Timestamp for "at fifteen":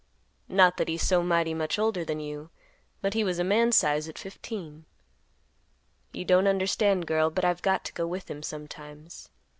4.09-4.85